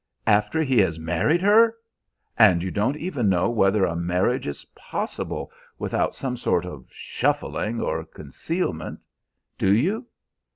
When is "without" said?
5.77-6.15